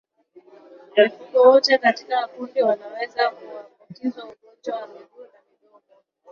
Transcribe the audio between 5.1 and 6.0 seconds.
na midomo